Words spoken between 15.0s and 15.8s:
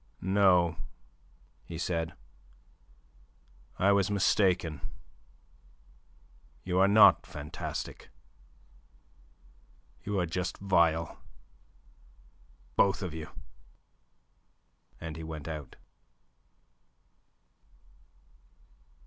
he went out.